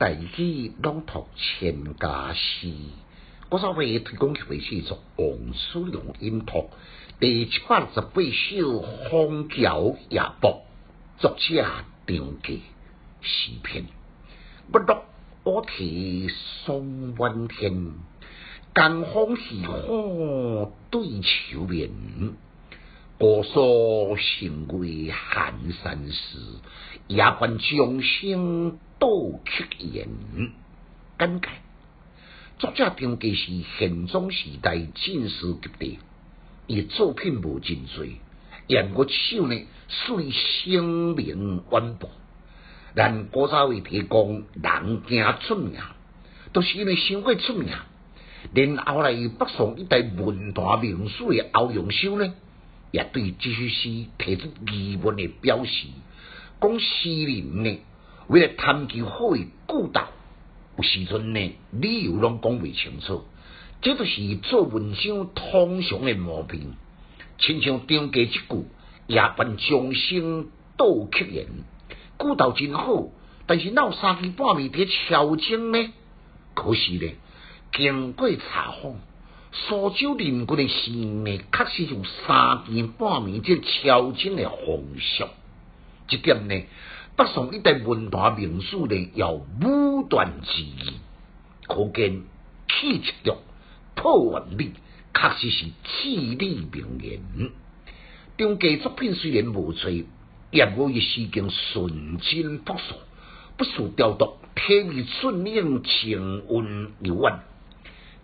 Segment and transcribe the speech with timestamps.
[0.00, 2.72] 大器朗读千家诗，
[3.50, 6.70] 我稍微推广曲是作王叔良音读
[7.18, 8.16] 第七百十八首
[8.80, 10.62] 《荒桥夜泊》，
[11.20, 11.62] 作者
[12.06, 12.62] 张继
[13.20, 13.84] 诗篇。
[14.72, 14.94] 不读
[15.44, 16.30] 我题
[16.64, 17.92] 松万天，
[18.74, 21.90] 江风细雨对愁眠。
[23.18, 25.52] 姑苏成为寒
[25.84, 26.58] 山寺，
[27.06, 29.08] 夜半钟声到
[29.46, 30.06] 曲言。
[31.18, 31.48] 简介：
[32.58, 35.98] 作者张继是宪宗时代进士及第，
[36.66, 38.04] 伊作品无真多，
[38.66, 42.10] 言过手呢虽声名远播，
[42.94, 45.80] 但古早为提供人惊出名，
[46.52, 47.68] 都是因为伤过出名。
[48.52, 52.34] 连后来北宋一代文坛名士的欧阳修呢？
[52.90, 55.86] 也对这首诗提出疑问的表示，
[56.60, 57.78] 讲诗人呢
[58.30, 60.06] 为了探求好的故道，
[60.76, 63.24] 有时阵呢理由拢讲未清楚，
[63.82, 66.74] 这就是做文章通常的毛病。
[67.40, 68.66] 亲像张家一句
[69.08, 71.46] “夜半钟声到曲言”，
[72.16, 73.08] 故道真好，
[73.46, 75.92] 但是闹三更半夜伫敲钟呢？
[76.54, 77.12] 可惜呢，
[77.72, 78.94] 经过查访。
[79.52, 85.24] 苏州人群的姓呢，确实有三更半暝这敲钟的风俗。
[86.06, 86.54] 这点呢，
[87.20, 90.94] 北宋一代文坛名士呢，要武断之意，
[91.68, 92.22] 可见
[92.66, 93.36] 气质着
[93.94, 94.72] 破万里，
[95.12, 97.20] 确实是至理名言。
[98.38, 99.90] 张家作品虽然无错，
[100.50, 102.94] 也无一诗经纯真朴素，
[103.58, 107.40] 不受雕琢，体味顺应，情韵悠远，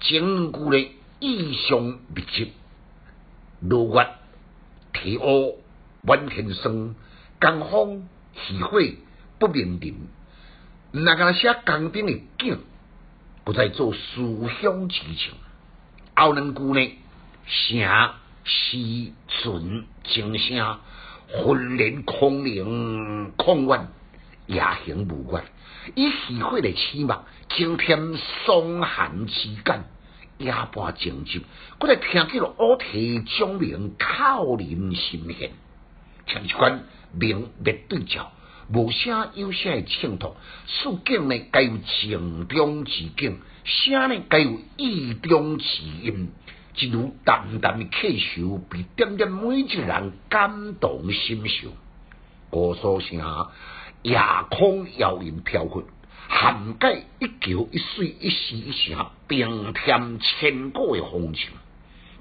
[0.00, 0.88] 整句呢。
[1.20, 2.52] 意象密集，
[3.60, 4.06] 落月、
[4.94, 5.58] 天乌、
[6.02, 6.94] 满天霜、
[7.40, 8.06] 江风、
[8.46, 8.78] 喜火
[9.38, 10.08] 不明定。
[10.92, 12.58] 那个写江边的景，
[13.44, 15.34] 不再做思乡之情。
[16.14, 16.98] 后两句呢，
[17.46, 18.10] 声、
[18.44, 20.78] 诗、纯、静声，
[21.28, 23.88] 浑然空灵、空远，
[24.46, 25.44] 夜行无关。
[25.94, 29.84] 以喜火来起码，增添霜寒之感。
[30.38, 31.42] 夜半静寂，
[31.80, 35.50] 我来听起了乌啼钟鸣，口令心弦，
[36.26, 36.84] 像一款
[37.18, 38.32] 明灭对照，
[38.72, 40.36] 无声有声的衬托。
[40.66, 46.30] 事景呢，该有情中之景；声呢，该有意中之音。
[46.78, 51.70] 一如淡淡的气受，被点点每一人感动心弦。
[52.50, 53.18] 歌所声，
[54.02, 55.84] 夜空遥云飘忽。
[56.28, 61.50] 涵盖一桥一水一时一声，并添千古的风情，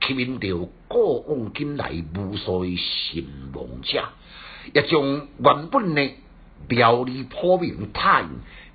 [0.00, 4.08] 吸引着过往今来无数的寻梦者，
[4.74, 6.10] 也将原本的
[6.66, 8.24] 表里破明太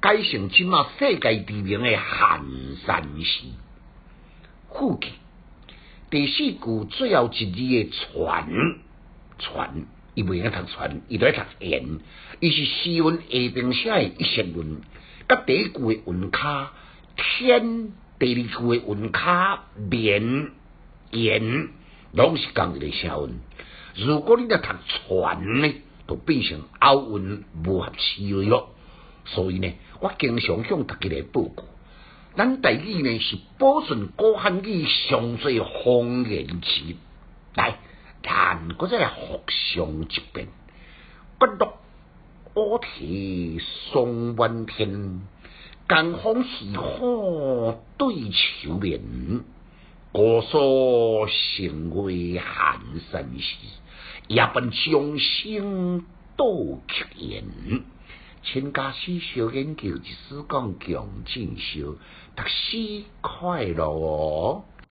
[0.00, 2.44] 改成今嘛世界知名的寒
[2.86, 3.46] 山寺。
[4.72, 5.12] 附近
[6.10, 8.48] 第四句最后一字的传
[9.38, 11.98] 传，伊袂晓读传，伊在读言，
[12.40, 14.80] 伊是诗文下边写的一些文。
[15.28, 16.72] 甲第一句的韵卡
[17.16, 20.50] 天，第二句的韵卡绵
[21.12, 21.68] 言，
[22.12, 23.40] 拢是共一个声韵。
[24.06, 24.68] 如果你在读
[25.06, 25.74] 传呢，
[26.08, 28.70] 就变成拗韵无合词咯。
[29.26, 31.64] 所以呢，我经常向大家来报告，
[32.34, 36.96] 咱第二呢是保存古汉语上最方言词。
[37.54, 37.76] 来，
[38.22, 40.48] 咱搁再来复上一遍，
[41.38, 41.74] 不落。
[42.54, 43.60] 乌啼
[43.92, 45.20] 霜满天，
[45.88, 49.00] 江风细雨对愁眠。
[50.12, 52.80] 姑苏城外寒
[53.12, 53.56] 山寺，
[54.26, 56.04] 夜半钟声
[56.36, 56.44] 到
[56.88, 57.44] 曲言。
[58.42, 61.96] 千家师小研究，一丝讲强进修，
[62.34, 64.64] 读书快乐哦。